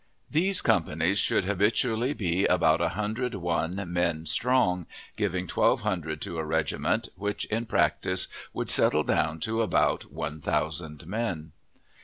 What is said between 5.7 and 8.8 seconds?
hundred to a regiment, which in practice would